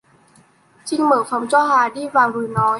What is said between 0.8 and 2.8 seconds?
Trinh mở phòng cho Hà đi vào rồi nói